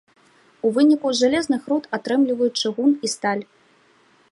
У 0.67 0.71
выніку 0.77 1.11
з 1.17 1.23
жалезных 1.25 1.61
руд 1.73 1.83
атрымліваюць 1.99 2.51
чыгун 2.61 2.91
і 3.09 3.13
сталь. 3.17 3.43